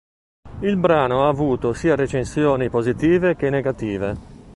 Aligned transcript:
Il 0.61 0.77
brano 0.77 1.25
ha 1.25 1.27
avuto 1.27 1.73
sia 1.73 1.93
recensioni 1.95 2.71
positive 2.71 3.35
che 3.35 3.51
negative. 3.51 4.17